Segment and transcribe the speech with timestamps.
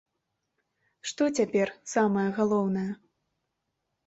[1.11, 2.89] Што цяпер самае галоўнае?